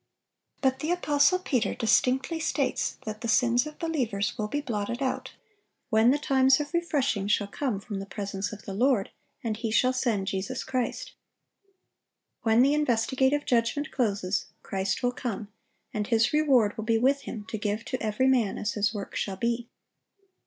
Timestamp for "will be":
4.35-4.59, 16.77-16.97